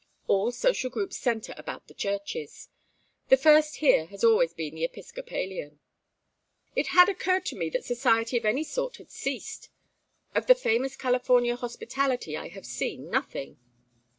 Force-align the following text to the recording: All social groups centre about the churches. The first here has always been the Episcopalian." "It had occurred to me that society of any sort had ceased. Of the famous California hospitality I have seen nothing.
All 0.25 0.51
social 0.51 0.89
groups 0.89 1.15
centre 1.15 1.53
about 1.57 1.85
the 1.87 1.93
churches. 1.93 2.69
The 3.29 3.37
first 3.37 3.75
here 3.75 4.07
has 4.07 4.23
always 4.23 4.51
been 4.51 4.73
the 4.73 4.83
Episcopalian." 4.83 5.79
"It 6.75 6.87
had 6.87 7.07
occurred 7.07 7.45
to 7.51 7.55
me 7.55 7.69
that 7.69 7.85
society 7.85 8.35
of 8.35 8.45
any 8.45 8.63
sort 8.63 8.97
had 8.97 9.11
ceased. 9.11 9.69
Of 10.33 10.47
the 10.47 10.55
famous 10.55 10.95
California 10.97 11.55
hospitality 11.55 12.35
I 12.35 12.47
have 12.47 12.65
seen 12.65 13.11
nothing. 13.11 13.59